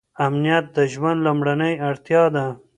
[0.25, 2.45] امنیت د ژوند لومړنۍ اړتیا ده.